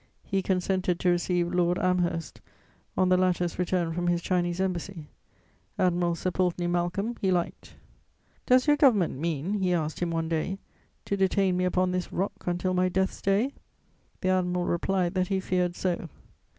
[0.23, 2.41] He consented to receive Lord Amherst
[2.97, 5.09] on the latter's return from his Chinese embassy.
[5.77, 7.75] Admiral Sir Pulteney Malcolm he liked:
[8.47, 10.57] "Does your Government mean," he asked him one day,
[11.05, 13.53] "to detain me upon this rock until my death's day?"
[14.21, 16.09] The admiral replied that he feared so.